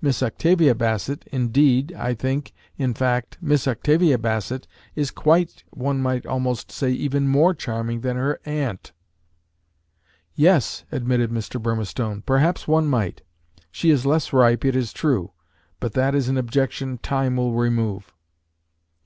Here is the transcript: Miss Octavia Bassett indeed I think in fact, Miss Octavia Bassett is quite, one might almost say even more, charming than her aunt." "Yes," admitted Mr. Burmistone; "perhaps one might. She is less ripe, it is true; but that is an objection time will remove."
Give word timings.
Miss 0.00 0.22
Octavia 0.22 0.74
Bassett 0.74 1.26
indeed 1.30 1.92
I 1.92 2.14
think 2.14 2.54
in 2.78 2.94
fact, 2.94 3.36
Miss 3.42 3.68
Octavia 3.68 4.16
Bassett 4.16 4.66
is 4.94 5.10
quite, 5.10 5.62
one 5.72 6.00
might 6.00 6.24
almost 6.24 6.72
say 6.72 6.90
even 6.90 7.28
more, 7.28 7.52
charming 7.52 8.00
than 8.00 8.16
her 8.16 8.40
aunt." 8.46 8.92
"Yes," 10.34 10.86
admitted 10.90 11.30
Mr. 11.30 11.60
Burmistone; 11.62 12.22
"perhaps 12.24 12.66
one 12.66 12.86
might. 12.86 13.20
She 13.70 13.90
is 13.90 14.06
less 14.06 14.32
ripe, 14.32 14.64
it 14.64 14.74
is 14.74 14.90
true; 14.90 15.32
but 15.80 15.92
that 15.92 16.14
is 16.14 16.30
an 16.30 16.38
objection 16.38 16.96
time 16.96 17.36
will 17.36 17.52
remove." 17.52 18.14